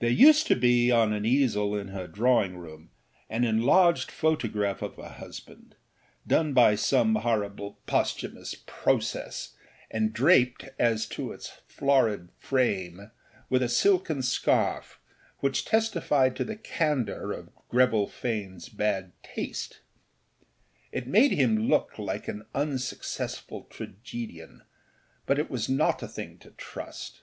[0.00, 2.90] There used to be, on an easel in her drawing room,
[3.30, 5.76] an enlarged photograph of her husband,
[6.26, 9.52] done by some horrible posthumous âprocessâ
[9.88, 13.12] and draped, as to its florid frame,
[13.48, 14.98] with a silken scarf,
[15.38, 19.78] which testified to the candour of Greville Faneâs bad taste.
[20.90, 24.62] It made him look like an unsuccessful tragedian;
[25.24, 27.20] but it was not a thing to trust.